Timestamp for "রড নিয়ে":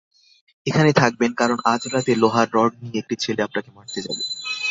2.53-2.99